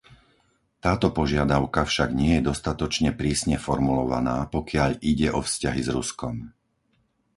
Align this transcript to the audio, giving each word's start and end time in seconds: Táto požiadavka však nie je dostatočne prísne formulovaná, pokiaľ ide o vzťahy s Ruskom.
Táto 0.85 1.07
požiadavka 1.19 1.81
však 1.91 2.09
nie 2.21 2.31
je 2.41 2.47
dostatočne 2.51 3.09
prísne 3.19 3.55
formulovaná, 3.65 4.37
pokiaľ 4.55 4.89
ide 5.11 5.29
o 5.29 5.39
vzťahy 5.47 5.81
s 5.85 5.89
Ruskom. 5.97 6.35